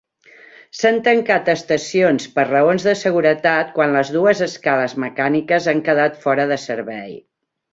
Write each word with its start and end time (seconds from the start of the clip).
S'han 0.77 0.95
tancat 1.07 1.51
estacions, 1.53 2.25
per 2.39 2.45
raons 2.47 2.87
de 2.89 2.95
seguretat, 3.03 3.69
quan 3.77 3.93
les 3.99 4.11
dues 4.17 4.43
escales 4.49 4.97
mecàniques 5.07 5.69
han 5.75 5.85
quedat 5.91 6.19
fora 6.25 6.49
de 6.55 6.59
servei. 6.69 7.17